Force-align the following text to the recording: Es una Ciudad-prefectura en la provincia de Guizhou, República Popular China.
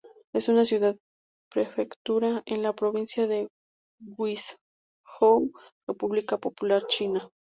Es 0.33 0.49
una 0.49 0.65
Ciudad-prefectura 0.65 2.41
en 2.47 2.63
la 2.63 2.73
provincia 2.73 3.27
de 3.27 3.47
Guizhou, 3.99 5.51
República 5.87 6.39
Popular 6.39 6.87
China. 6.87 7.29